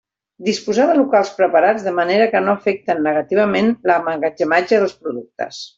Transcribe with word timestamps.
Disposar 0.45 0.87
de 0.91 0.95
locals 0.99 1.33
preparats 1.41 1.85
de 1.89 1.93
manera 1.99 2.29
que 2.33 2.43
no 2.47 2.57
afecten 2.57 3.05
negativament 3.11 3.73
l'emmagatzematge 3.91 4.85
dels 4.85 5.01
productes. 5.07 5.67